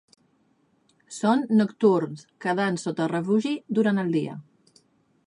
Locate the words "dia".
4.21-4.35